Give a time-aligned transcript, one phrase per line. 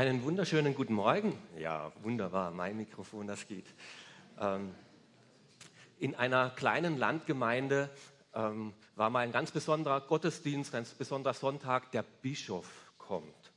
[0.00, 1.36] Einen wunderschönen guten Morgen.
[1.58, 3.66] Ja, wunderbar, mein Mikrofon, das geht.
[4.40, 4.74] Ähm,
[5.98, 7.90] in einer kleinen Landgemeinde
[8.32, 11.92] ähm, war mal ein ganz besonderer Gottesdienst, ein besonderer Sonntag.
[11.92, 13.52] Der Bischof kommt,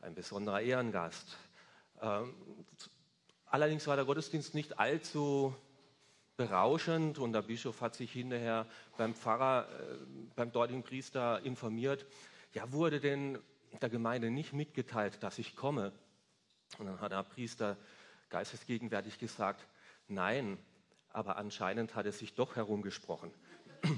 [0.00, 1.36] ein besonderer Ehrengast.
[2.00, 2.32] Ähm,
[3.44, 5.54] allerdings war der Gottesdienst nicht allzu
[6.38, 8.64] berauschend und der Bischof hat sich hinterher
[8.96, 9.98] beim Pfarrer, äh,
[10.36, 12.06] beim dortigen Priester informiert.
[12.54, 13.38] Ja, wurde denn
[13.80, 15.92] der Gemeinde nicht mitgeteilt, dass ich komme.
[16.78, 17.76] Und dann hat der Priester
[18.28, 19.66] geistesgegenwärtig gesagt,
[20.08, 20.58] nein,
[21.12, 23.30] aber anscheinend hat es sich doch herumgesprochen.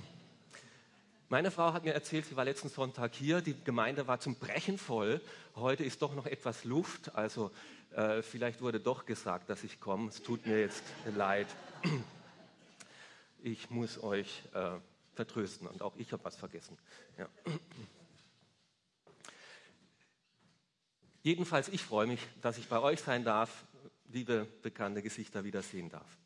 [1.28, 4.78] Meine Frau hat mir erzählt, sie war letzten Sonntag hier, die Gemeinde war zum Brechen
[4.78, 5.20] voll.
[5.56, 7.50] Heute ist doch noch etwas Luft, also
[7.92, 10.08] äh, vielleicht wurde doch gesagt, dass ich komme.
[10.08, 10.82] Es tut mir jetzt
[11.16, 11.46] leid.
[13.42, 14.70] Ich muss euch äh,
[15.14, 16.78] vertrösten und auch ich habe was vergessen.
[17.18, 17.28] Ja.
[21.24, 23.64] Jedenfalls, ich freue mich, dass ich bei euch sein darf,
[24.08, 26.18] liebe bekannte Gesichter wiedersehen darf.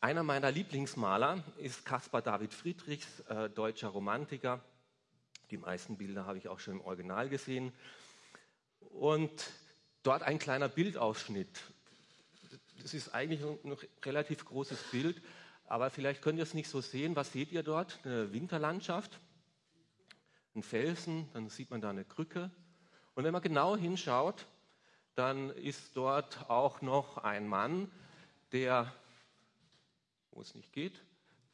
[0.00, 4.62] Einer meiner Lieblingsmaler ist Caspar David Friedrichs, äh, deutscher Romantiker.
[5.50, 7.72] Die meisten Bilder habe ich auch schon im Original gesehen.
[8.78, 9.50] Und
[10.04, 11.60] dort ein kleiner Bildausschnitt.
[12.80, 15.20] Das ist eigentlich ein relativ großes Bild,
[15.64, 17.16] aber vielleicht könnt ihr es nicht so sehen.
[17.16, 17.98] Was seht ihr dort?
[18.04, 19.18] Eine Winterlandschaft,
[20.54, 22.52] ein Felsen, dann sieht man da eine Krücke,
[23.18, 24.46] und wenn man genau hinschaut,
[25.16, 27.90] dann ist dort auch noch ein Mann,
[28.52, 28.94] der,
[30.30, 31.02] wo es nicht geht,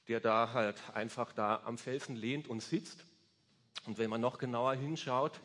[0.07, 3.07] der da halt einfach da am Felsen lehnt und sitzt.
[3.87, 5.41] Und wenn man noch genauer hinschaut,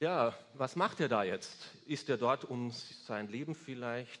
[0.00, 1.70] ja, was macht er da jetzt?
[1.86, 4.20] Ist er dort, um sein Leben vielleicht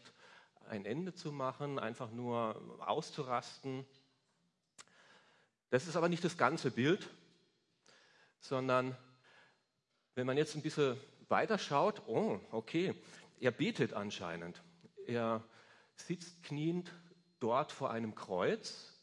[0.70, 3.84] ein Ende zu machen, einfach nur auszurasten?
[5.68, 7.06] Das ist aber nicht das ganze Bild,
[8.40, 8.96] sondern
[10.16, 10.96] wenn man jetzt ein bisschen
[11.28, 12.94] weiter schaut, oh, okay,
[13.38, 14.62] er betet anscheinend.
[15.06, 15.44] Er
[15.94, 16.90] sitzt kniend
[17.38, 18.94] dort vor einem Kreuz,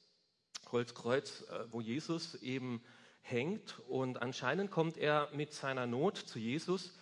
[0.72, 2.84] Holzkreuz, äh, wo Jesus eben
[3.22, 3.80] hängt.
[3.88, 6.98] Und anscheinend kommt er mit seiner Not zu Jesus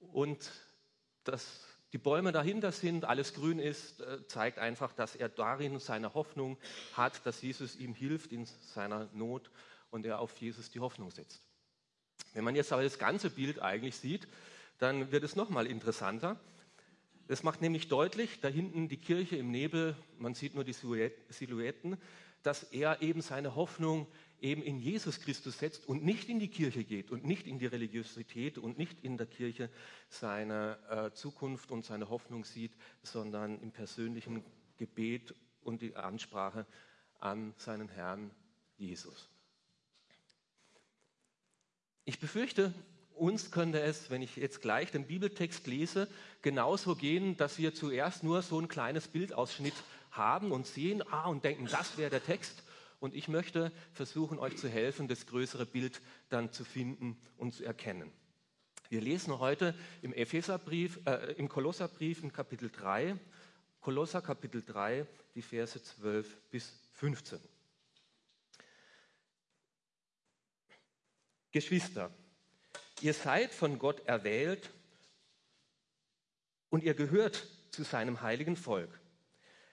[0.00, 0.50] und
[1.24, 1.60] dass
[1.92, 6.56] die Bäume dahinter sind, alles grün ist, äh, zeigt einfach, dass er darin seine Hoffnung
[6.94, 9.50] hat, dass Jesus ihm hilft in seiner Not
[9.90, 11.51] und er auf Jesus die Hoffnung setzt.
[12.34, 14.26] Wenn man jetzt aber das ganze Bild eigentlich sieht,
[14.78, 16.40] dann wird es nochmal interessanter.
[17.28, 21.96] Das macht nämlich deutlich, da hinten die Kirche im Nebel, man sieht nur die Silhouetten,
[22.42, 24.06] dass er eben seine Hoffnung
[24.40, 27.66] eben in Jesus Christus setzt und nicht in die Kirche geht und nicht in die
[27.66, 29.70] Religiosität und nicht in der Kirche
[30.08, 32.72] seine äh, Zukunft und seine Hoffnung sieht,
[33.02, 34.44] sondern im persönlichen
[34.78, 36.66] Gebet und die Ansprache
[37.20, 38.32] an seinen Herrn
[38.76, 39.31] Jesus.
[42.04, 42.74] Ich befürchte,
[43.14, 46.08] uns könnte es, wenn ich jetzt gleich den Bibeltext lese,
[46.40, 49.74] genauso gehen, dass wir zuerst nur so ein kleines Bildausschnitt
[50.10, 52.64] haben und sehen, ah, und denken, das wäre der Text.
[52.98, 57.64] Und ich möchte versuchen, euch zu helfen, das größere Bild dann zu finden und zu
[57.64, 58.10] erkennen.
[58.88, 63.16] Wir lesen heute im Epheserbrief, äh, im Kolosserbrief in Kapitel 3,
[63.80, 67.38] Kolosser Kapitel 3, die Verse 12 bis 15.
[71.52, 72.10] Geschwister,
[73.00, 74.70] ihr seid von Gott erwählt
[76.70, 78.98] und ihr gehört zu seinem heiligen Volk.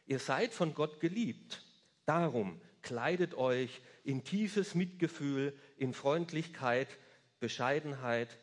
[0.05, 1.63] Ihr seid von Gott geliebt.
[2.05, 6.97] Darum kleidet euch in tiefes Mitgefühl, in Freundlichkeit,
[7.39, 8.37] Bescheidenheit,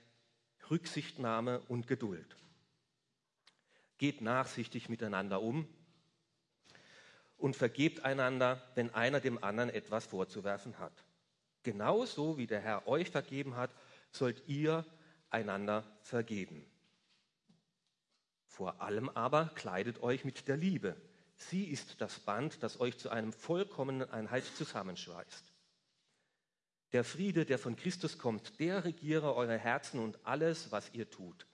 [0.70, 2.36] Rücksichtnahme und Geduld.
[3.98, 5.68] Geht nachsichtig miteinander um
[7.36, 11.05] und vergebt einander, wenn einer dem anderen etwas vorzuwerfen hat.
[11.66, 13.72] Genauso wie der Herr euch vergeben hat,
[14.12, 14.86] sollt ihr
[15.30, 16.64] einander vergeben.
[18.46, 20.94] Vor allem aber kleidet euch mit der Liebe.
[21.34, 25.52] Sie ist das Band, das euch zu einem vollkommenen Einheit zusammenschweißt.
[26.92, 31.48] Der Friede, der von Christus kommt, der regiere eure Herzen und alles, was ihr tut.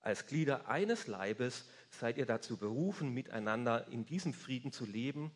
[0.00, 5.32] Als Glieder eines Leibes seid ihr dazu berufen, miteinander in diesem Frieden zu leben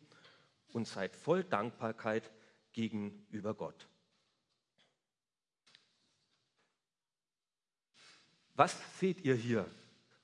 [0.67, 2.29] und seid voll Dankbarkeit
[2.73, 3.87] gegenüber Gott.
[8.55, 9.65] Was seht ihr hier?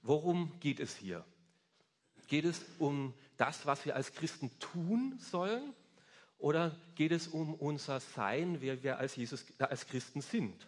[0.01, 1.25] Worum geht es hier?
[2.27, 5.73] Geht es um das, was wir als Christen tun sollen?
[6.37, 10.67] Oder geht es um unser Sein, wer wir als, Jesus, als Christen sind?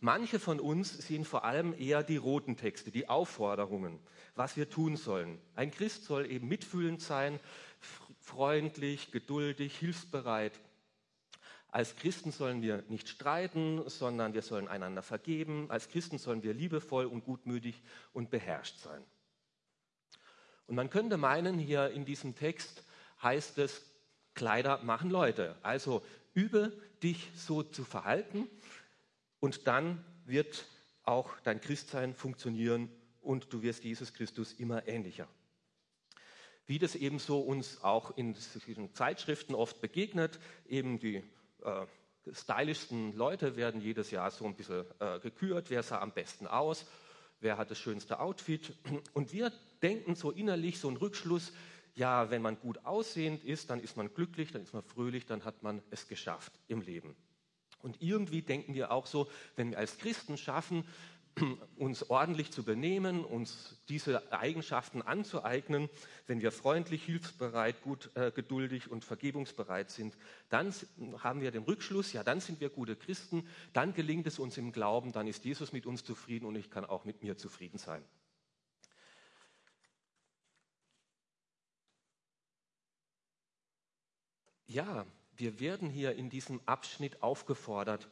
[0.00, 3.98] Manche von uns sehen vor allem eher die roten Texte, die Aufforderungen,
[4.34, 5.40] was wir tun sollen.
[5.54, 7.40] Ein Christ soll eben mitfühlend sein,
[8.20, 10.52] freundlich, geduldig, hilfsbereit.
[11.74, 15.68] Als Christen sollen wir nicht streiten, sondern wir sollen einander vergeben.
[15.72, 17.82] Als Christen sollen wir liebevoll und gutmütig
[18.12, 19.02] und beherrscht sein.
[20.68, 22.84] Und man könnte meinen, hier in diesem Text
[23.20, 23.82] heißt es,
[24.34, 25.56] Kleider machen Leute.
[25.64, 28.46] Also übe dich so zu verhalten
[29.40, 30.66] und dann wird
[31.02, 32.88] auch dein Christsein funktionieren
[33.20, 35.26] und du wirst Jesus Christus immer ähnlicher.
[36.66, 38.36] Wie das ebenso uns auch in
[38.92, 40.38] Zeitschriften oft begegnet,
[40.68, 41.24] eben die
[41.64, 41.86] äh,
[42.32, 46.86] stylischsten Leute werden jedes Jahr so ein bisschen äh, gekürt, wer sah am besten aus,
[47.40, 48.74] wer hat das schönste Outfit.
[49.12, 49.52] Und wir
[49.82, 51.52] denken so innerlich, so ein Rückschluss,
[51.94, 55.44] ja, wenn man gut aussehend ist, dann ist man glücklich, dann ist man fröhlich, dann
[55.44, 57.14] hat man es geschafft im Leben.
[57.82, 60.84] Und irgendwie denken wir auch so, wenn wir als Christen schaffen,
[61.76, 65.88] uns ordentlich zu benehmen, uns diese Eigenschaften anzueignen,
[66.26, 70.16] wenn wir freundlich, hilfsbereit, gut, äh, geduldig und vergebungsbereit sind,
[70.48, 70.72] dann
[71.18, 74.72] haben wir den Rückschluss, ja, dann sind wir gute Christen, dann gelingt es uns im
[74.72, 78.04] Glauben, dann ist Jesus mit uns zufrieden und ich kann auch mit mir zufrieden sein.
[84.66, 88.08] Ja, wir werden hier in diesem Abschnitt aufgefordert,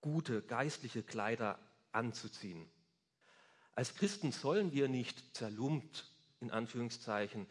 [0.00, 1.58] gute geistliche Kleider
[1.92, 2.68] anzuziehen.
[3.72, 6.06] Als Christen sollen wir nicht zerlumpt,
[6.40, 7.46] in Anführungszeichen,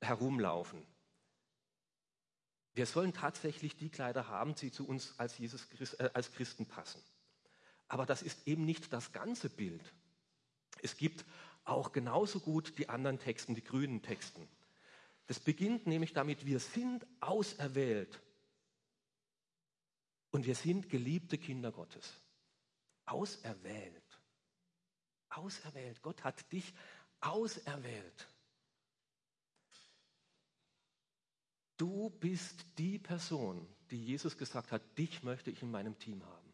[0.00, 0.86] herumlaufen.
[2.74, 5.66] Wir sollen tatsächlich die Kleider haben, die zu uns als, Jesus,
[5.98, 7.02] äh, als Christen passen.
[7.88, 9.82] Aber das ist eben nicht das ganze Bild.
[10.80, 11.24] Es gibt
[11.64, 14.48] auch genauso gut die anderen Texten, die grünen Texten.
[15.26, 18.20] Das beginnt nämlich damit, wir sind auserwählt
[20.30, 22.20] und wir sind geliebte Kinder Gottes.
[23.06, 24.20] Auserwählt.
[25.30, 26.02] Auserwählt.
[26.02, 26.74] Gott hat dich
[27.20, 28.28] auserwählt.
[31.76, 36.52] Du bist die Person, die Jesus gesagt hat, dich möchte ich in meinem Team haben.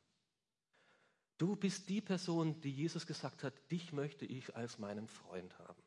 [1.38, 5.82] Du bist die Person, die Jesus gesagt hat, dich möchte ich als meinen Freund haben.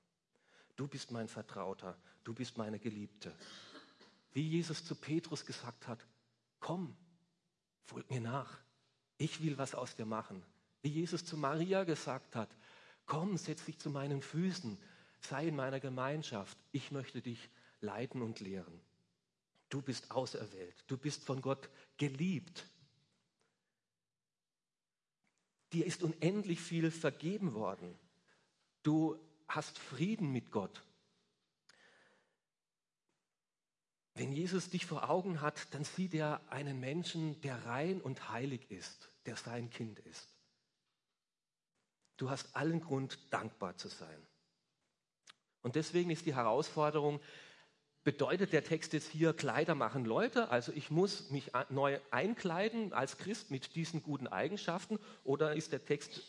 [0.75, 3.33] Du bist mein Vertrauter, du bist meine Geliebte.
[4.33, 6.05] Wie Jesus zu Petrus gesagt hat,
[6.59, 6.97] komm,
[7.87, 8.59] folg mir nach.
[9.17, 10.43] Ich will was aus dir machen.
[10.81, 12.49] Wie Jesus zu Maria gesagt hat,
[13.05, 14.77] komm, setz dich zu meinen Füßen,
[15.21, 16.57] sei in meiner Gemeinschaft.
[16.71, 17.49] Ich möchte dich
[17.81, 18.79] leiten und lehren.
[19.69, 20.83] Du bist auserwählt.
[20.87, 22.65] Du bist von Gott geliebt.
[25.73, 27.97] Dir ist unendlich viel vergeben worden.
[28.83, 30.83] Du hast Frieden mit Gott.
[34.17, 38.71] Wenn Jesus dich vor Augen hat, dann sieht er einen Menschen, der rein und heilig
[38.71, 40.27] ist, der sein Kind ist.
[42.17, 44.25] Du hast allen Grund, dankbar zu sein.
[45.61, 47.19] Und deswegen ist die Herausforderung,
[48.03, 53.19] bedeutet der Text jetzt hier, Kleider machen Leute, also ich muss mich neu einkleiden als
[53.19, 56.27] Christ mit diesen guten Eigenschaften, oder ist der Text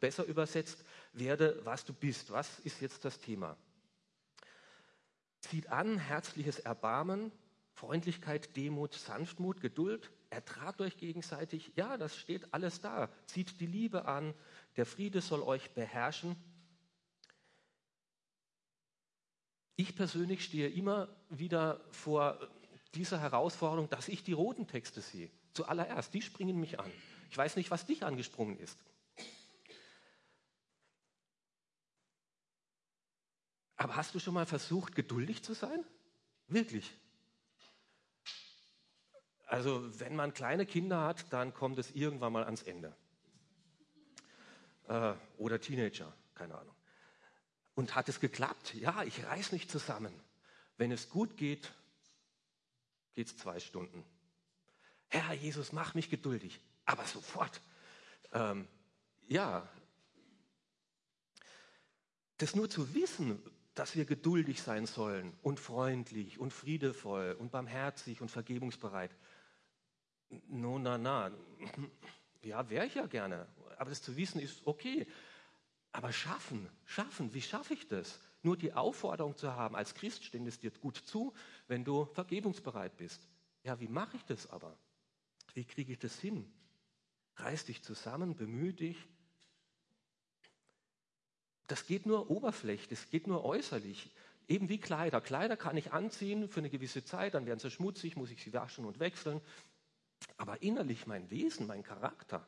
[0.00, 2.32] besser übersetzt, werde, was du bist?
[2.32, 3.56] Was ist jetzt das Thema?
[5.48, 7.32] Zieht an herzliches Erbarmen,
[7.72, 11.72] Freundlichkeit, Demut, Sanftmut, Geduld, ertragt euch gegenseitig.
[11.74, 13.08] Ja, das steht alles da.
[13.24, 14.34] Zieht die Liebe an,
[14.76, 16.36] der Friede soll euch beherrschen.
[19.76, 22.38] Ich persönlich stehe immer wieder vor
[22.94, 25.30] dieser Herausforderung, dass ich die roten Texte sehe.
[25.54, 26.90] Zuallererst, die springen mich an.
[27.30, 28.78] Ich weiß nicht, was dich angesprungen ist.
[33.78, 35.84] Aber hast du schon mal versucht, geduldig zu sein?
[36.48, 36.92] Wirklich?
[39.46, 42.94] Also wenn man kleine Kinder hat, dann kommt es irgendwann mal ans Ende.
[44.88, 46.74] Äh, oder Teenager, keine Ahnung.
[47.76, 48.74] Und hat es geklappt?
[48.74, 50.12] Ja, ich reiß nicht zusammen.
[50.76, 51.72] Wenn es gut geht,
[53.14, 54.04] geht es zwei Stunden.
[55.08, 57.62] Herr Jesus, mach mich geduldig, aber sofort.
[58.32, 58.66] Ähm,
[59.28, 59.68] ja,
[62.38, 63.40] das nur zu wissen,
[63.78, 69.14] dass wir geduldig sein sollen und freundlich und friedevoll und barmherzig und vergebungsbereit.
[70.48, 71.30] No, na, na.
[72.42, 73.46] Ja, wäre ich ja gerne.
[73.78, 75.06] Aber das zu wissen ist okay.
[75.92, 78.18] Aber schaffen, schaffen, wie schaffe ich das?
[78.42, 81.32] Nur die Aufforderung zu haben, als Christ steht es dir gut zu,
[81.66, 83.28] wenn du vergebungsbereit bist.
[83.62, 84.76] Ja, wie mache ich das aber?
[85.54, 86.50] Wie kriege ich das hin?
[87.36, 89.08] Reiß dich zusammen, bemühe dich,
[91.68, 94.10] das geht nur oberflächlich, das geht nur äußerlich.
[94.48, 95.20] Eben wie Kleider.
[95.20, 98.52] Kleider kann ich anziehen für eine gewisse Zeit, dann werden sie schmutzig, muss ich sie
[98.52, 99.40] waschen und wechseln.
[100.38, 102.46] Aber innerlich mein Wesen, mein Charakter,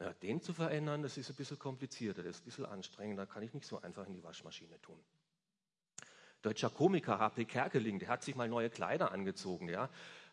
[0.00, 3.42] ja, den zu verändern, das ist ein bisschen komplizierter, das ist ein bisschen anstrengender, kann
[3.42, 4.98] ich nicht so einfach in die Waschmaschine tun.
[6.42, 7.44] Deutscher Komiker H.P.
[7.44, 9.88] Kerkeling, der hat sich mal neue Kleider angezogen, ja,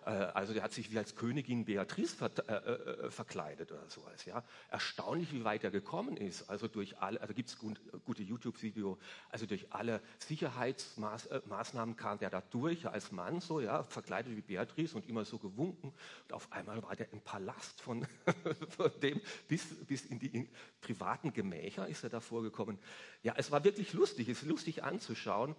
[0.05, 4.25] also der hat sich wie als Königin Beatrice ver äh, äh, verkleidet oder sowas.
[4.25, 4.43] Ja.
[4.69, 6.49] Erstaunlich, wie weit er gekommen ist.
[6.49, 8.97] Also durch alle, also gibt es gut, gute YouTube-Video,
[9.29, 14.41] also durch alle Sicherheitsmaßnahmen äh, kam der da durch als Mann so, ja, verkleidet wie
[14.41, 15.93] Beatrice und immer so gewunken.
[16.23, 18.07] Und auf einmal war der im Palast von,
[18.69, 20.49] von dem bis, bis in die in
[20.81, 22.79] privaten Gemächer ist er da vorgekommen.
[23.21, 25.55] Ja, es war wirklich lustig, es ist lustig anzuschauen.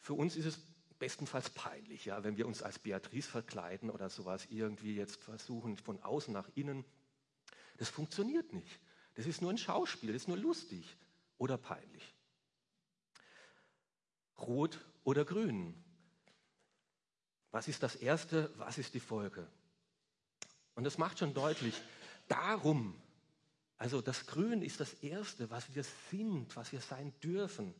[0.00, 4.46] Für uns ist es bestenfalls peinlich, ja, wenn wir uns als Beatrice verkleiden oder sowas
[4.50, 6.84] irgendwie jetzt versuchen, von außen nach innen.
[7.78, 8.80] Das funktioniert nicht.
[9.14, 10.96] Das ist nur ein Schauspiel, das ist nur lustig
[11.38, 12.14] oder peinlich.
[14.38, 15.74] Rot oder grün?
[17.50, 18.52] Was ist das Erste?
[18.56, 19.46] Was ist die Folge?
[20.74, 21.80] Und das macht schon deutlich,
[22.26, 23.00] darum,
[23.78, 27.74] also das Grün ist das Erste, was wir sind, was wir sein dürfen.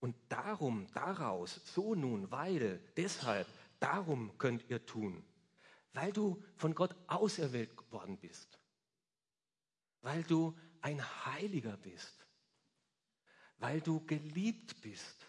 [0.00, 3.46] Und darum, daraus, so nun, weil, deshalb,
[3.80, 5.24] darum könnt ihr tun.
[5.92, 8.58] Weil du von Gott auserwählt worden bist.
[10.02, 12.26] Weil du ein Heiliger bist.
[13.58, 15.26] Weil du geliebt bist.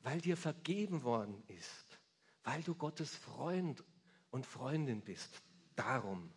[0.00, 1.98] Weil dir vergeben worden ist.
[2.44, 3.82] Weil du Gottes Freund
[4.30, 5.40] und Freundin bist.
[5.74, 6.30] Darum.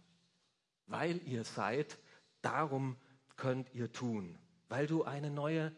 [0.85, 1.97] Weil ihr seid,
[2.41, 2.95] darum
[3.35, 4.37] könnt ihr tun.
[4.69, 5.75] Weil du eine neue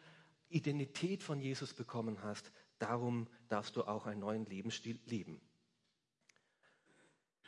[0.50, 5.42] Identität von Jesus bekommen hast, darum darfst du auch einen neuen Lebensstil leben.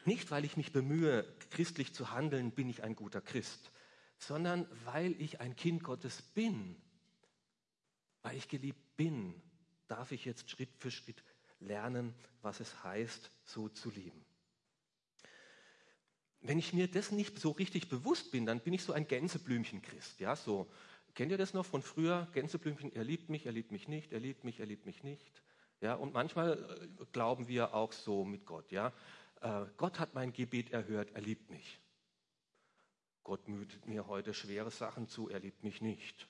[0.06, 3.72] Nicht, weil ich mich bemühe, christlich zu handeln, bin ich ein guter Christ,
[4.18, 6.76] sondern weil ich ein Kind Gottes bin,
[8.22, 9.34] weil ich geliebt bin,
[9.88, 11.24] darf ich jetzt Schritt für Schritt
[11.60, 14.26] lernen, was es heißt, so zu leben.
[16.42, 20.22] Wenn ich mir das nicht so richtig bewusst bin, dann bin ich so ein Gänseblümchen-Christ,
[20.22, 20.72] ja, so
[21.16, 22.28] Kennt ihr das noch von früher?
[22.34, 25.42] Gänseblümchen, er liebt mich, er liebt mich nicht, er liebt mich, er liebt mich nicht.
[25.82, 28.72] Ja, und manchmal äh, glauben wir auch so mit Gott.
[28.72, 28.94] Ja,
[29.42, 31.80] äh, Gott hat mein Gebet erhört, er liebt mich.
[33.24, 36.28] Gott müht mir heute schwere Sachen zu, er liebt mich nicht.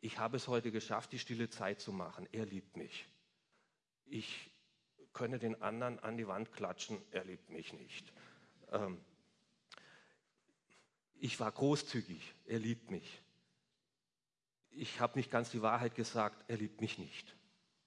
[0.00, 3.06] Ich habe es heute geschafft, die stille Zeit zu machen, er liebt mich.
[4.06, 4.50] Ich
[5.12, 8.12] könne den anderen an die Wand klatschen, er liebt mich nicht.
[8.72, 9.00] Ähm,
[11.18, 13.22] ich war großzügig, er liebt mich
[14.70, 17.36] ich habe nicht ganz die Wahrheit gesagt, er liebt mich nicht.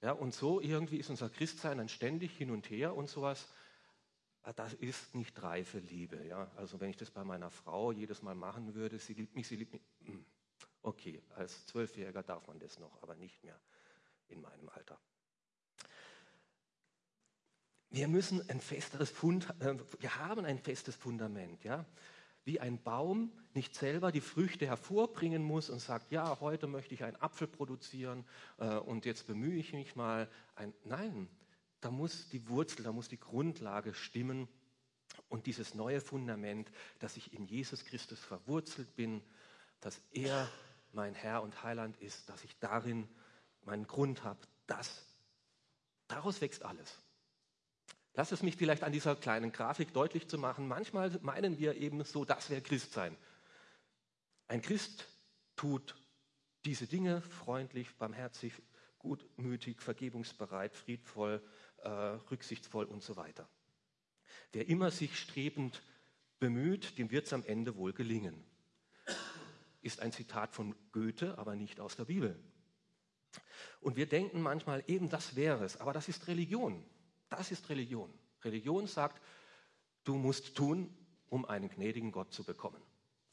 [0.02, 3.48] Ja, und so irgendwie ist unser Christsein ein ständig hin und her und sowas.
[4.42, 6.26] Ah, das ist nicht reife Liebe.
[6.26, 6.52] Ja?
[6.58, 9.56] Also wenn ich das bei meiner Frau jedes Mal machen würde, sie liebt mich, sie
[9.56, 9.82] liebt mich.
[10.04, 10.26] Hm,
[10.82, 13.58] okay, als Zwölfjähriger darf man das noch, aber nicht mehr
[14.28, 15.00] in meinem Alter.
[17.90, 21.86] Wir müssen ein festeres Fund, äh, wir haben ein festes Fundament, ja
[22.46, 27.04] wie ein Baum nicht selber die Früchte hervorbringen muss und sagt, ja, heute möchte ich
[27.04, 28.26] einen Apfel produzieren
[28.58, 30.30] äh, und jetzt bemühe ich mich mal.
[30.56, 31.30] Ein, nein,
[31.80, 34.48] da muss die Wurzel, da muss die Grundlage stimmen
[35.30, 39.22] und dieses neue Fundament, dass ich in Jesus Christus verwurzelt bin,
[39.80, 40.50] dass er
[40.92, 43.08] mein Herr und Heiland ist, dass ich darin
[43.64, 45.06] meinen Grund habe, das,
[46.08, 47.03] daraus wächst alles.
[48.16, 50.68] Lass es mich vielleicht an dieser kleinen Grafik deutlich zu machen.
[50.68, 53.18] Manchmal meinen wir eben so, das wäre Christsein.
[54.48, 55.08] Ein Christ
[55.56, 55.96] tut
[56.66, 58.54] diese Dinge freundlich, barmherzig,
[59.00, 61.42] gutmütig, vergebungsbereit, friedvoll,
[61.78, 63.50] äh, rücksichtsvoll und so weiter.
[64.52, 65.82] Wer immer sich strebend
[66.40, 68.44] bemüht, dem wird es am Ende wohl gelingen.
[69.82, 72.40] Ist ein Zitat von Goethe, aber nicht aus der Bibel.
[73.82, 76.86] Und wir denken manchmal, eben das wäre es, aber das ist Religion.
[77.36, 78.14] Das ist Religion.
[78.44, 79.20] Religion sagt,
[80.04, 80.96] du musst tun,
[81.30, 82.80] um einen gnädigen Gott zu bekommen.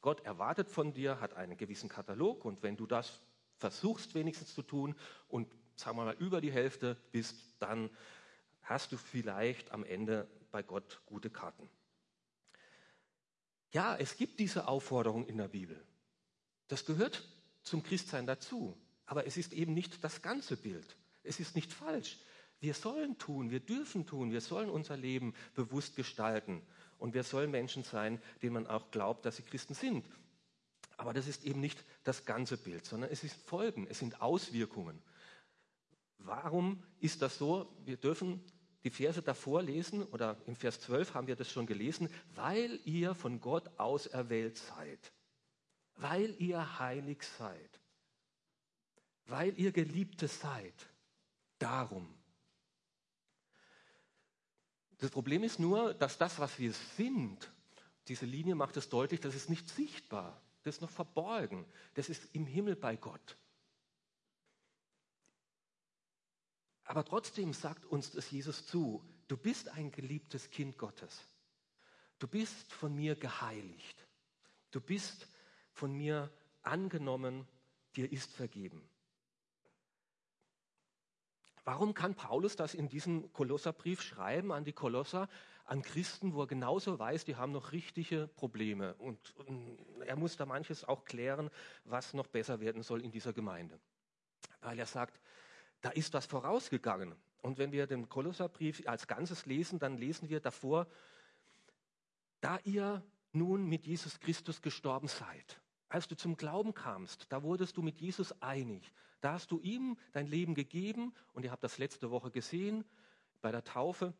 [0.00, 3.20] Gott erwartet von dir, hat einen gewissen Katalog und wenn du das
[3.58, 4.94] versuchst wenigstens zu tun
[5.28, 7.90] und sagen wir mal über die Hälfte bist, dann
[8.62, 11.68] hast du vielleicht am Ende bei Gott gute Karten.
[13.72, 15.84] Ja, es gibt diese Aufforderung in der Bibel.
[16.68, 17.28] Das gehört
[17.62, 18.80] zum Christsein dazu.
[19.04, 20.96] Aber es ist eben nicht das ganze Bild.
[21.22, 22.18] Es ist nicht falsch.
[22.60, 26.62] Wir sollen tun, wir dürfen tun, wir sollen unser Leben bewusst gestalten.
[26.98, 30.06] Und wir sollen Menschen sein, denen man auch glaubt, dass sie Christen sind.
[30.98, 35.00] Aber das ist eben nicht das ganze Bild, sondern es ist Folgen, es sind Auswirkungen.
[36.18, 37.74] Warum ist das so?
[37.86, 38.44] Wir dürfen
[38.84, 43.14] die Verse davor lesen, oder im Vers 12 haben wir das schon gelesen, weil ihr
[43.14, 45.12] von Gott auserwählt seid,
[45.96, 47.80] weil ihr heilig seid,
[49.24, 50.90] weil ihr Geliebte seid.
[51.58, 52.19] Darum
[55.00, 57.50] das Problem ist nur, dass das, was wir sind,
[58.08, 60.40] diese Linie macht es deutlich, das ist nicht sichtbar.
[60.62, 61.64] Das ist noch verborgen.
[61.94, 63.36] Das ist im Himmel bei Gott.
[66.84, 69.04] Aber trotzdem sagt uns das Jesus zu.
[69.28, 71.20] du bist ein geliebtes Kind Gottes.
[72.18, 74.06] Du bist von mir geheiligt.
[74.72, 75.28] Du bist
[75.72, 76.30] von mir
[76.62, 77.46] angenommen,
[77.94, 78.89] dir ist vergeben.
[81.70, 85.28] Warum kann Paulus das in diesem Kolosserbrief schreiben an die Kolosser,
[85.64, 90.36] an Christen, wo er genauso weiß, die haben noch richtige Probleme und, und er muss
[90.36, 91.48] da manches auch klären,
[91.84, 93.78] was noch besser werden soll in dieser Gemeinde.
[94.62, 95.20] Weil er sagt,
[95.80, 97.14] da ist was vorausgegangen.
[97.40, 100.88] Und wenn wir den Kolosserbrief als Ganzes lesen, dann lesen wir davor,
[102.40, 103.00] da ihr
[103.30, 105.60] nun mit Jesus Christus gestorben seid.
[105.88, 108.92] Als du zum Glauben kamst, da wurdest du mit Jesus einig.
[109.20, 112.84] Da hast du ihm dein Leben gegeben und ihr habt das letzte Woche gesehen
[113.40, 114.14] bei der Taufe.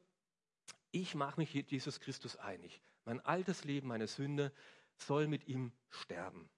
[0.90, 2.82] Ich mache mich mit Jesus Christus einig.
[3.04, 4.52] Mein altes Leben, meine Sünde
[4.96, 6.48] soll mit ihm sterben.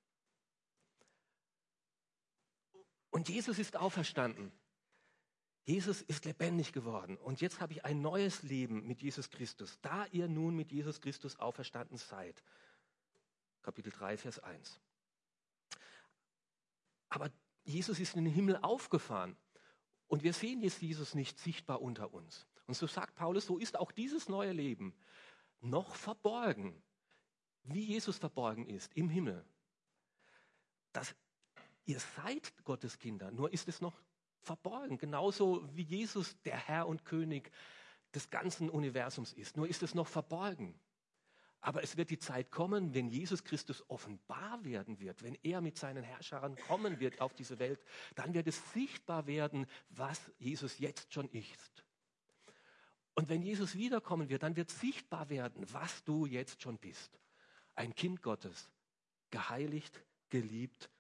[3.11, 4.53] Und Jesus ist auferstanden.
[5.65, 10.07] Jesus ist lebendig geworden und jetzt habe ich ein neues Leben mit Jesus Christus, da
[10.07, 12.43] ihr nun mit Jesus Christus auferstanden seid.
[13.63, 14.81] Kapitel 3, Vers 1.
[17.11, 17.31] Aber
[17.65, 19.37] Jesus ist in den Himmel aufgefahren
[20.09, 22.47] und wir sehen jetzt Jesus nicht sichtbar unter uns.
[22.67, 24.95] Und so sagt Paulus, so ist auch dieses neue Leben
[25.61, 26.83] noch verborgen,
[27.65, 29.45] wie Jesus verborgen ist im Himmel.
[30.93, 31.15] Das,
[31.85, 34.01] ihr seid Gottes Kinder, nur ist es noch
[34.41, 37.51] verborgen, genauso wie Jesus der Herr und König
[38.15, 39.57] des ganzen Universums ist.
[39.57, 40.75] Nur ist es noch verborgen.
[41.63, 45.79] Aber es wird die Zeit kommen, wenn Jesus Christus offenbar werden wird, wenn er mit
[45.79, 47.83] seinen Herrschern kommen wird auf diese Welt,
[48.15, 51.85] dann wird es sichtbar werden, was Jesus jetzt schon ist.
[53.15, 57.19] Und wenn Jesus wiederkommen wird, dann wird sichtbar werden, was du jetzt schon bist.
[57.75, 58.71] Ein Kind Gottes,
[59.31, 60.91] geheiligt, geliebt,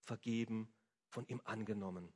[0.00, 0.72] vergeben,
[1.08, 2.12] von ihm angenommen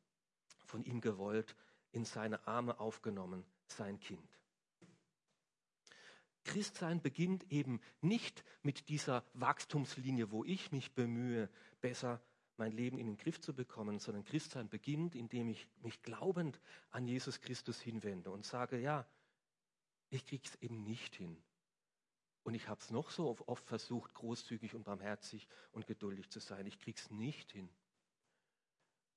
[0.66, 1.56] von ihm gewollt,
[1.92, 4.28] in seine Arme aufgenommen, sein Kind.
[6.46, 11.50] Christsein beginnt eben nicht mit dieser Wachstumslinie, wo ich mich bemühe,
[11.80, 12.22] besser
[12.56, 17.06] mein Leben in den Griff zu bekommen, sondern Christsein beginnt, indem ich mich glaubend an
[17.06, 19.06] Jesus Christus hinwende und sage, ja,
[20.08, 21.36] ich krieg's eben nicht hin.
[22.44, 26.64] Und ich habe es noch so oft versucht, großzügig und barmherzig und geduldig zu sein.
[26.66, 27.68] Ich krieg's nicht hin.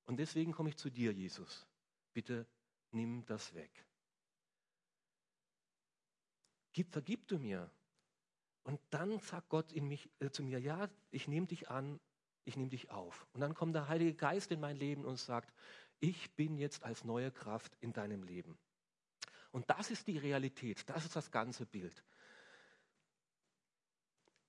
[0.06, 1.68] Und deswegen komme ich zu dir, Jesus.
[2.12, 2.48] Bitte
[2.92, 3.86] nimm das weg.
[6.80, 7.70] Gib, vergib du mir.
[8.63, 12.00] Und dann sagt Gott in mich, äh, zu mir, ja, ich nehme dich an,
[12.46, 13.28] ich nehme dich auf.
[13.34, 15.54] Und dann kommt der Heilige Geist in mein Leben und sagt,
[16.00, 18.58] ich bin jetzt als neue Kraft in deinem Leben.
[19.52, 22.02] Und das ist die Realität, das ist das ganze Bild.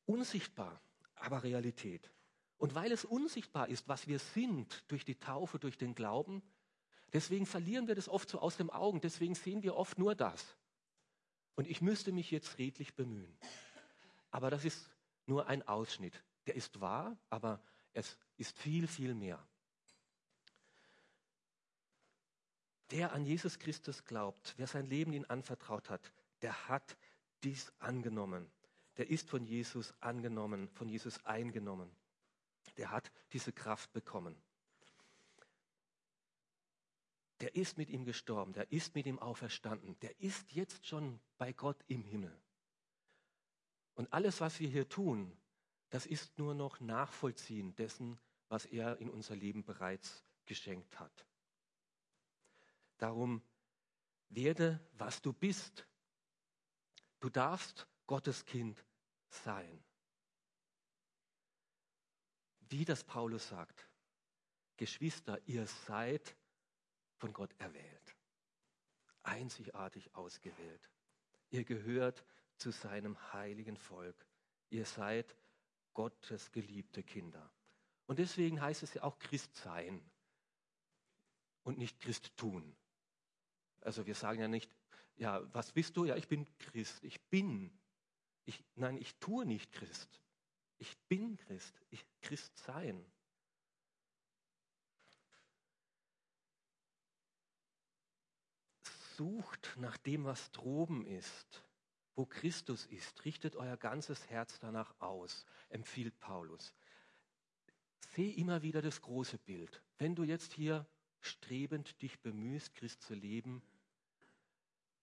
[0.06, 0.80] Unsichtbar,
[1.16, 2.12] aber Realität.
[2.58, 6.44] Und weil es unsichtbar ist, was wir sind durch die Taufe, durch den Glauben,
[7.12, 9.00] deswegen verlieren wir das oft so aus dem Augen.
[9.00, 10.56] Deswegen sehen wir oft nur das.
[11.60, 13.36] Und ich müsste mich jetzt redlich bemühen.
[14.30, 14.88] Aber das ist
[15.26, 16.24] nur ein Ausschnitt.
[16.46, 19.38] Der ist wahr, aber es ist viel, viel mehr.
[22.90, 26.96] Der an Jesus Christus glaubt, wer sein Leben ihm anvertraut hat, der hat
[27.44, 28.50] dies angenommen.
[28.96, 31.94] Der ist von Jesus angenommen, von Jesus eingenommen
[32.76, 34.34] der hat diese Kraft bekommen.
[37.40, 41.52] Der ist mit ihm gestorben, der ist mit ihm auferstanden, der ist jetzt schon bei
[41.52, 42.38] Gott im Himmel.
[43.94, 45.36] Und alles, was wir hier tun,
[45.88, 51.26] das ist nur noch Nachvollziehen dessen, was er in unser Leben bereits geschenkt hat.
[52.98, 53.42] Darum
[54.28, 55.86] werde, was du bist.
[57.20, 58.84] Du darfst Gottes Kind
[59.28, 59.82] sein
[62.70, 63.88] wie das Paulus sagt,
[64.76, 66.36] Geschwister, ihr seid
[67.20, 68.16] von Gott erwählt,
[69.22, 70.90] einzigartig ausgewählt.
[71.50, 72.24] Ihr gehört
[72.56, 74.26] zu seinem heiligen Volk.
[74.70, 75.36] Ihr seid
[75.94, 77.52] Gottes geliebte Kinder.
[78.06, 80.02] Und deswegen heißt es ja auch Christ sein
[81.62, 82.76] und nicht Christ tun.
[83.80, 84.70] Also wir sagen ja nicht,
[85.16, 86.06] ja, was bist du?
[86.06, 87.04] Ja, ich bin Christ.
[87.04, 87.78] Ich bin.
[88.46, 90.20] Ich, nein, ich tue nicht Christ.
[90.78, 93.04] Ich bin Christ, ich Christ sein.
[99.20, 101.62] Sucht nach dem, was droben ist,
[102.14, 103.22] wo Christus ist.
[103.26, 106.72] Richtet euer ganzes Herz danach aus, empfiehlt Paulus.
[107.98, 109.82] Seh immer wieder das große Bild.
[109.98, 110.86] Wenn du jetzt hier
[111.20, 113.62] strebend dich bemühst, Christ zu leben,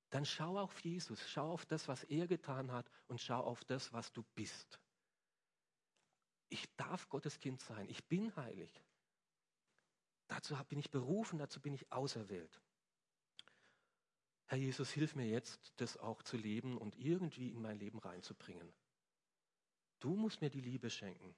[0.09, 3.93] dann schau auf Jesus, schau auf das, was er getan hat und schau auf das,
[3.93, 4.79] was du bist.
[6.49, 7.87] Ich darf Gottes Kind sein.
[7.87, 8.83] Ich bin heilig.
[10.27, 12.59] Dazu bin ich berufen, dazu bin ich auserwählt.
[14.49, 18.73] Herr Jesus, hilf mir jetzt, das auch zu leben und irgendwie in mein Leben reinzubringen.
[19.99, 21.35] Du musst mir die Liebe schenken.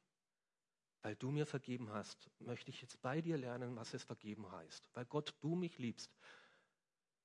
[1.01, 4.89] Weil du mir vergeben hast, möchte ich jetzt bei dir lernen, was es vergeben heißt.
[4.93, 6.11] Weil Gott, du mich liebst,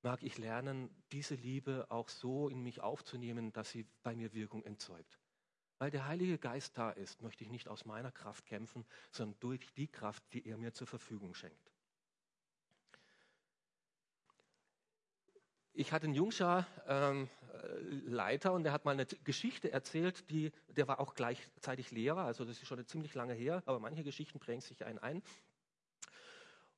[0.01, 4.63] mag ich lernen, diese Liebe auch so in mich aufzunehmen, dass sie bei mir Wirkung
[4.63, 5.19] entzeugt.
[5.79, 9.75] Weil der Heilige Geist da ist, möchte ich nicht aus meiner Kraft kämpfen, sondern durch
[9.75, 11.74] die Kraft, die er mir zur Verfügung schenkt.
[15.77, 17.29] Ich hatte einen Jungschar ähm,
[18.07, 22.45] Leiter und der hat mal eine Geschichte erzählt, die, der war auch gleichzeitig Lehrer, also
[22.45, 25.21] das ist schon ziemlich lange her, aber manche Geschichten prägen sich einen ein.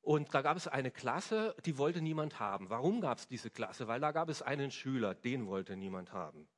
[0.01, 2.71] Und da gab es eine Klasse, die wollte niemand haben.
[2.71, 3.87] Warum gab es diese Klasse?
[3.87, 6.49] Weil da gab es einen Schüler, den wollte niemand haben.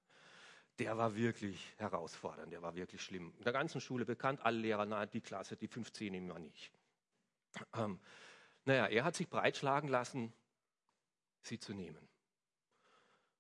[0.79, 3.33] Der war wirklich herausfordernd, der war wirklich schlimm.
[3.39, 6.71] In der ganzen Schule bekannt, alle Lehrer, na, die Klasse, die 15 nehmen wir nicht.
[7.75, 7.99] Ähm,
[8.65, 10.33] naja, er hat sich breitschlagen lassen,
[11.41, 12.09] sie zu nehmen.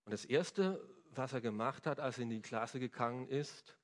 [0.08, 3.76] Und das Erste, was er gemacht hat, als er in die Klasse gegangen ist,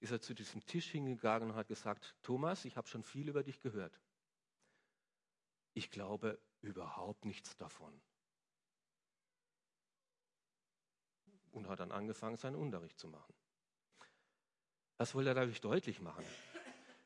[0.00, 3.42] ist er zu diesem Tisch hingegangen und hat gesagt, Thomas, ich habe schon viel über
[3.42, 3.98] dich gehört.
[5.72, 7.98] Ich glaube überhaupt nichts davon.
[11.50, 13.32] Und hat dann angefangen, seinen Unterricht zu machen.
[14.98, 16.26] Was wollte er dadurch deutlich machen?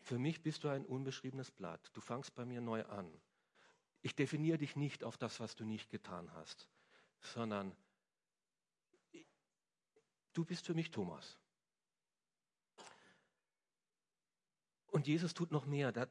[0.00, 1.92] Für mich bist du ein unbeschriebenes Blatt.
[1.92, 3.08] Du fangst bei mir neu an.
[4.02, 6.68] Ich definiere dich nicht auf das, was du nicht getan hast,
[7.20, 7.72] sondern
[10.34, 11.38] du bist für mich Thomas.
[14.88, 15.90] Und Jesus tut noch mehr.
[15.90, 16.08] Der,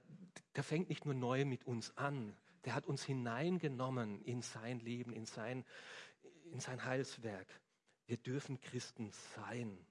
[0.56, 2.36] der, fängt nicht nur neu mit uns an.
[2.66, 5.64] Der hat uns hineingenommen in sein Leben, in sein,
[6.52, 7.48] in sein Heilswerk.
[8.08, 9.86] Wir dürfen Christen sein.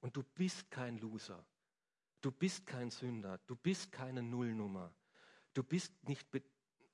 [0.00, 1.44] Und du bist kein Loser.
[2.20, 3.38] Du bist kein Sünder.
[3.46, 4.94] Du bist keine Nullnummer.
[5.54, 6.28] Du bist nicht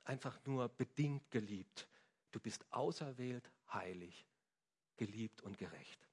[0.04, 1.88] einfach nur bedingt geliebt.
[2.30, 4.26] Du bist auserwählt, heilig,
[4.96, 6.08] geliebt und gerecht.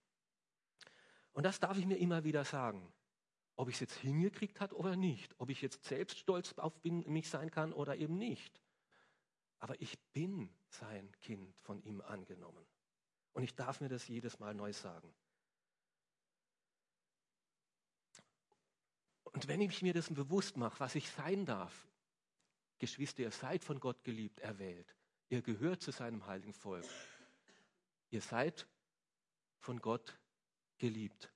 [1.34, 2.92] Und das darf ich mir immer wieder sagen.
[3.56, 5.36] Ob ich es jetzt hingekriegt habe oder nicht.
[5.38, 8.62] Ob ich jetzt selbst stolz auf mich sein kann oder eben nicht.
[9.60, 12.66] Aber ich bin sein Kind von ihm angenommen.
[13.34, 15.14] Und ich darf mir das jedes Mal neu sagen.
[19.24, 21.88] Und wenn ich mir das bewusst mache, was ich sein darf,
[22.80, 24.96] Geschwister, ihr seid von Gott geliebt, erwählt.
[25.30, 26.86] Ihr gehört zu seinem heiligen Volk.
[28.10, 28.68] Ihr seid
[29.60, 30.20] von Gott
[30.82, 31.32] geliebt.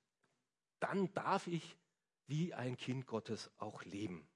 [0.80, 1.78] Dann darf ich
[2.26, 4.28] wie ein Kind Gottes auch leben.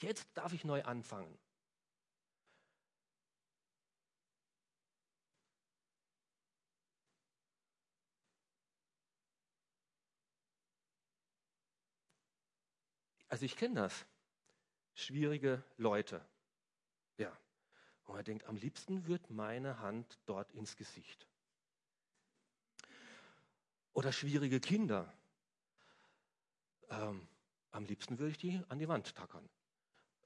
[0.00, 1.38] Jetzt darf ich neu anfangen.
[13.28, 14.06] Also ich kenne das.
[14.94, 16.24] Schwierige Leute.
[17.16, 17.36] Ja.
[18.04, 21.31] Und man denkt, am liebsten wird meine Hand dort ins Gesicht.
[23.92, 25.12] Oder schwierige Kinder.
[26.88, 27.28] Ähm,
[27.70, 29.48] am liebsten würde ich die an die Wand tackern.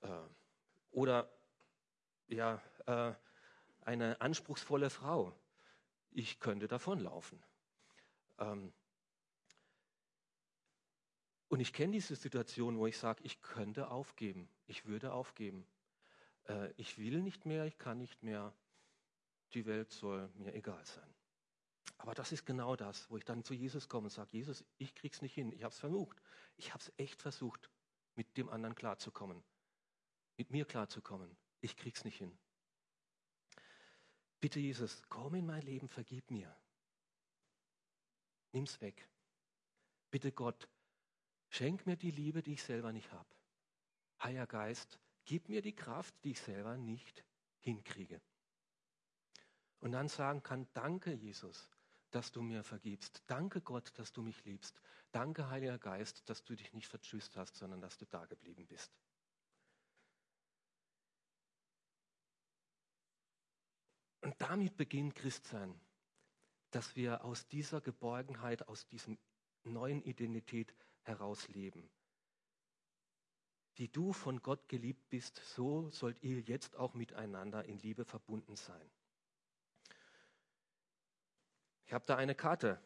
[0.02, 0.08] Äh,
[0.90, 1.30] oder
[2.28, 3.14] ja, äh,
[3.82, 5.32] eine anspruchsvolle Frau.
[6.10, 7.42] Ich könnte davonlaufen.
[8.38, 8.72] Ähm,
[11.48, 14.48] und ich kenne diese Situation, wo ich sage, ich könnte aufgeben.
[14.66, 15.66] Ich würde aufgeben.
[16.48, 18.52] Äh, ich will nicht mehr, ich kann nicht mehr.
[19.54, 21.15] Die Welt soll mir egal sein.
[21.98, 24.94] Aber das ist genau das, wo ich dann zu Jesus komme und sage, Jesus, ich
[24.94, 25.52] krieg's nicht hin.
[25.52, 26.20] Ich habe es versucht.
[26.56, 27.70] Ich habe es echt versucht,
[28.14, 29.42] mit dem anderen klarzukommen.
[30.36, 31.36] Mit mir klarzukommen.
[31.60, 32.36] Ich krieg's nicht hin.
[34.40, 36.54] Bitte Jesus, komm in mein Leben, vergib mir.
[38.52, 39.08] Nimm's weg.
[40.10, 40.68] Bitte Gott,
[41.48, 43.28] schenk mir die Liebe, die ich selber nicht habe.
[44.22, 47.24] Heiliger Geist, gib mir die Kraft, die ich selber nicht
[47.60, 48.20] hinkriege.
[49.80, 51.68] Und dann sagen kann, danke Jesus,
[52.10, 53.22] dass du mir vergibst.
[53.26, 54.80] Danke Gott, dass du mich liebst.
[55.12, 58.92] Danke Heiliger Geist, dass du dich nicht vertschüsst hast, sondern dass du da geblieben bist.
[64.20, 65.80] Und damit beginnt Christsein,
[66.70, 69.18] dass wir aus dieser Geborgenheit, aus diesem
[69.62, 71.88] neuen Identität heraus leben.
[73.76, 78.56] Wie du von Gott geliebt bist, so sollt ihr jetzt auch miteinander in Liebe verbunden
[78.56, 78.90] sein.
[81.86, 82.80] Ich habe da eine Karte,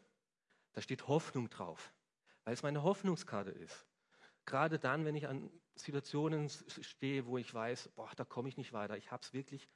[0.72, 1.92] da steht Hoffnung drauf,
[2.44, 3.86] weil es meine Hoffnungskarte ist.
[4.44, 8.72] Gerade dann, wenn ich an Situationen stehe, wo ich weiß, boah, da komme ich nicht
[8.72, 8.96] weiter.
[8.96, 9.68] Ich habe es wirklich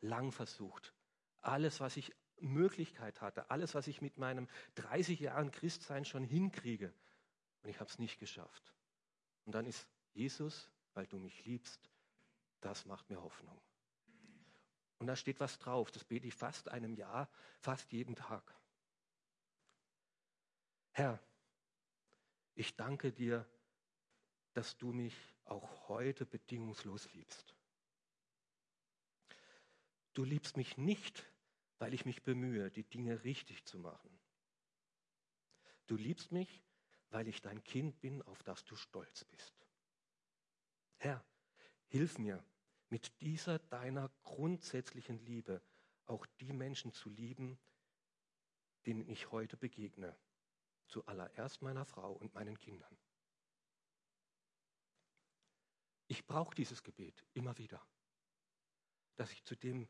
[0.00, 0.94] lang versucht.
[1.42, 6.94] Alles, was ich Möglichkeit hatte, alles, was ich mit meinem 30 Jahren Christsein schon hinkriege,
[7.62, 8.74] und ich habe es nicht geschafft.
[9.44, 11.90] Und dann ist Jesus, weil du mich liebst,
[12.60, 13.60] das macht mir Hoffnung.
[14.98, 15.90] Und da steht was drauf.
[15.90, 17.28] Das bete ich fast einem Jahr,
[17.60, 18.54] fast jeden Tag.
[20.92, 21.22] Herr,
[22.54, 23.48] ich danke dir,
[24.52, 27.54] dass du mich auch heute bedingungslos liebst.
[30.14, 31.24] Du liebst mich nicht,
[31.78, 34.10] weil ich mich bemühe, die Dinge richtig zu machen.
[35.86, 36.62] Du liebst mich,
[37.10, 39.54] weil ich dein Kind bin, auf das du stolz bist.
[40.98, 41.24] Herr,
[41.88, 42.44] hilf mir,
[42.90, 45.62] mit dieser deiner grundsätzlichen Liebe
[46.06, 47.58] auch die Menschen zu lieben,
[48.86, 50.16] denen ich heute begegne.
[50.90, 52.96] Zuallererst meiner Frau und meinen Kindern.
[56.08, 57.80] Ich brauche dieses Gebet immer wieder,
[59.14, 59.88] dass ich zu dem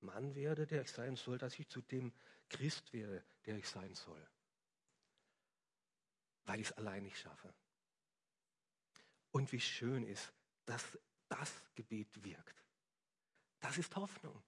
[0.00, 2.12] Mann werde, der ich sein soll, dass ich zu dem
[2.50, 4.28] Christ werde, der ich sein soll,
[6.44, 7.54] weil ich es allein nicht schaffe.
[9.30, 10.34] Und wie schön ist,
[10.66, 12.62] dass das Gebet wirkt.
[13.60, 14.42] Das ist Hoffnung.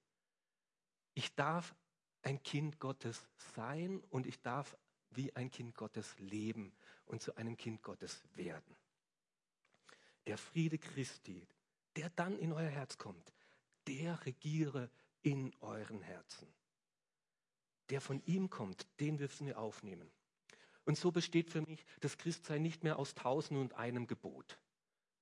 [1.14, 1.74] Ich darf
[2.20, 4.76] ein Kind Gottes sein und ich darf
[5.16, 6.72] wie ein Kind Gottes leben
[7.06, 8.76] und zu einem Kind Gottes werden.
[10.26, 11.46] Der Friede Christi,
[11.96, 13.32] der dann in euer Herz kommt,
[13.86, 14.90] der regiere
[15.22, 16.48] in euren Herzen.
[17.90, 20.10] Der von ihm kommt, den dürfen wir aufnehmen.
[20.86, 24.58] Und so besteht für mich das Christsein nicht mehr aus tausend und einem Gebot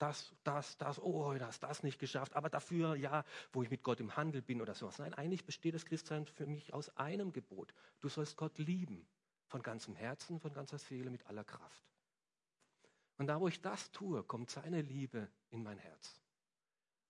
[0.03, 4.01] das, das, das, oh, das, das nicht geschafft, aber dafür, ja, wo ich mit Gott
[4.01, 4.99] im Handel bin oder sowas.
[4.99, 7.73] Nein, eigentlich besteht das Christsein für mich aus einem Gebot.
[8.01, 9.07] Du sollst Gott lieben,
[9.53, 11.85] von ganzem Herzen, von ganzer Seele, mit aller Kraft.
[13.19, 16.23] Und da, wo ich das tue, kommt seine Liebe in mein Herz.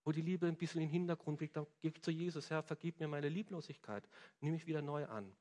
[0.03, 2.65] Wo die Liebe ein bisschen in den Hintergrund liegt, dann gebe ich zu Jesus, Herr,
[2.65, 4.09] vergib mir meine Lieblosigkeit,
[4.41, 5.33] nehme ich wieder neu an.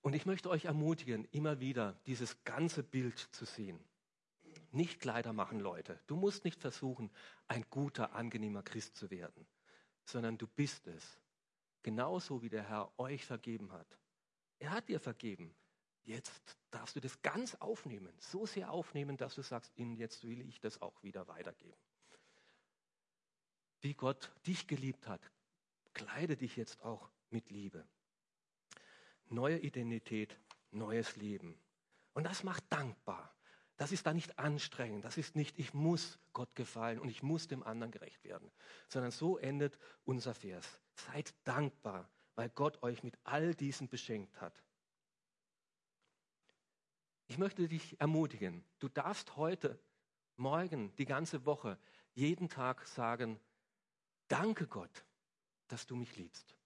[0.00, 3.78] Und ich möchte euch ermutigen, immer wieder dieses ganze Bild zu sehen.
[4.70, 6.00] Nicht Kleider machen, Leute.
[6.06, 7.10] Du musst nicht versuchen,
[7.46, 9.46] ein guter, angenehmer Christ zu werden,
[10.04, 11.18] sondern du bist es.
[11.86, 13.86] Genauso wie der Herr euch vergeben hat.
[14.58, 15.54] Er hat dir vergeben.
[16.02, 20.58] Jetzt darfst du das ganz aufnehmen, so sehr aufnehmen, dass du sagst, jetzt will ich
[20.58, 21.78] das auch wieder weitergeben.
[23.82, 25.30] Wie Gott dich geliebt hat,
[25.94, 27.86] kleide dich jetzt auch mit Liebe
[29.28, 30.36] neue Identität,
[30.72, 31.56] neues Leben.
[32.14, 33.35] Und das macht dankbar.
[33.76, 35.04] Das ist da nicht anstrengend.
[35.04, 38.50] Das ist nicht, ich muss Gott gefallen und ich muss dem anderen gerecht werden.
[38.88, 40.80] Sondern so endet unser Vers.
[40.94, 44.62] Seid dankbar, weil Gott euch mit all diesen beschenkt hat.
[47.28, 48.64] Ich möchte dich ermutigen.
[48.78, 49.78] Du darfst heute,
[50.36, 51.78] morgen, die ganze Woche,
[52.14, 53.40] jeden Tag sagen,
[54.28, 55.04] danke Gott,
[55.68, 56.56] dass du mich liebst.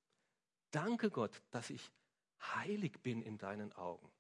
[0.71, 1.91] Danke Gott, dass ich
[2.41, 4.11] heilig bin in deinen Augen.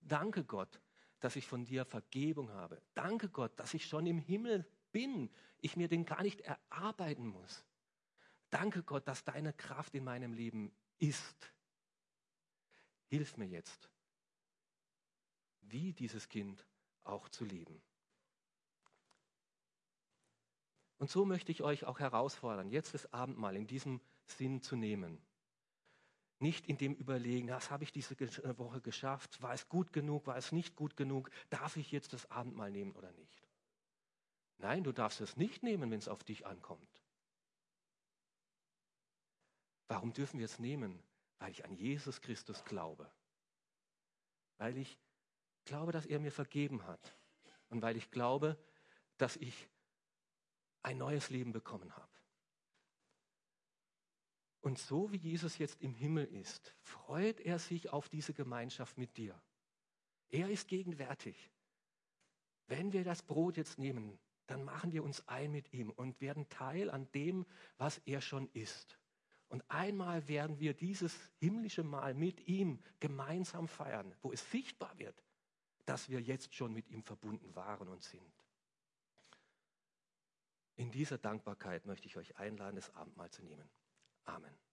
[0.00, 0.80] Danke Gott,
[1.20, 2.80] dass ich von dir Vergebung habe.
[2.94, 7.64] Danke Gott, dass ich schon im Himmel bin, ich mir den gar nicht erarbeiten muss.
[8.50, 11.52] Danke Gott, dass deine Kraft in meinem Leben ist.
[13.06, 13.90] Hilf mir jetzt,
[15.62, 16.66] wie dieses Kind
[17.04, 17.82] auch zu leben.
[20.98, 25.22] Und so möchte ich euch auch herausfordern, jetzt das Abendmahl in diesem Sinn zu nehmen.
[26.40, 29.42] Nicht in dem Überlegen, was habe ich diese äh, Woche geschafft?
[29.42, 30.26] War es gut genug?
[30.26, 31.30] War es nicht gut genug?
[31.50, 33.48] Darf ich jetzt das Abendmahl nehmen oder nicht?
[34.58, 37.02] Nein, du darfst es nicht nehmen, wenn es auf dich ankommt.
[39.88, 41.02] Warum dürfen wir es nehmen?
[41.38, 43.10] Weil ich an Jesus Christus glaube.
[44.58, 44.98] Weil ich
[45.64, 47.16] glaube, dass er mir vergeben hat.
[47.68, 48.58] Und weil ich glaube,
[49.16, 49.68] dass ich
[50.82, 52.07] ein neues Leben bekommen habe.
[54.60, 59.16] Und so wie Jesus jetzt im Himmel ist, freut er sich auf diese Gemeinschaft mit
[59.16, 59.40] dir.
[60.30, 61.50] Er ist gegenwärtig.
[62.66, 66.48] Wenn wir das Brot jetzt nehmen, dann machen wir uns ein mit ihm und werden
[66.48, 68.98] Teil an dem, was er schon ist.
[69.48, 75.22] Und einmal werden wir dieses himmlische Mahl mit ihm gemeinsam feiern, wo es sichtbar wird,
[75.86, 78.44] dass wir jetzt schon mit ihm verbunden waren und sind.
[80.76, 83.68] In dieser Dankbarkeit möchte ich euch einladen, das Abendmahl zu nehmen.
[84.28, 84.67] Amen.